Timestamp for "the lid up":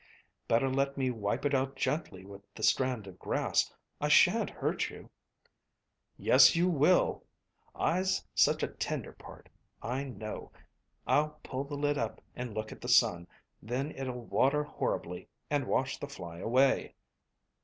11.65-12.19